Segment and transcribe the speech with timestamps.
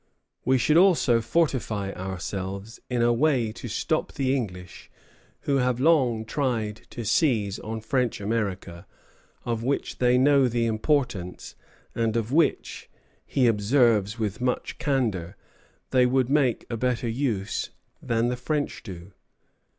[0.43, 4.89] We should also fortify ourselves, "in a way to stop the English,
[5.41, 8.87] who have long tried to seize on French America,
[9.45, 11.53] of which they know the importance,
[11.93, 12.89] and of which,"
[13.27, 15.35] he observes with much candor,
[15.91, 17.69] "they would make a better use
[18.01, 19.11] than the French do...